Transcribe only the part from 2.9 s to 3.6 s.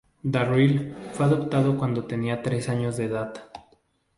de edad.